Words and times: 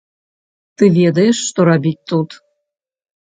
Ты 0.81 0.89
ведаеш, 0.99 1.37
што 1.49 1.59
рабіць 1.69 2.05
тут. 2.13 2.29